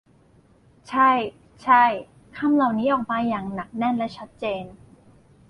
[0.89, 1.11] ใช่
[1.63, 1.83] ใช่
[2.37, 4.63] คำเหล่านี้ออกมาอย่างหนักแน่นและชัดเจน